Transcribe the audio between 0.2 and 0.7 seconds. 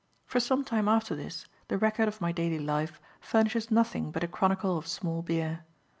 For some